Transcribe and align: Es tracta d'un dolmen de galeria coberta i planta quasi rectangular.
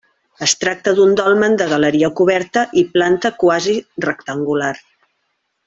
Es 0.45 0.53
tracta 0.61 0.93
d'un 0.99 1.11
dolmen 1.19 1.57
de 1.63 1.67
galeria 1.73 2.09
coberta 2.21 2.65
i 2.83 2.87
planta 2.97 3.33
quasi 3.45 3.77
rectangular. 4.09 4.75